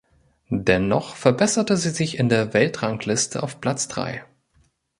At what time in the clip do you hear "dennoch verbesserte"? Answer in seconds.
0.49-1.77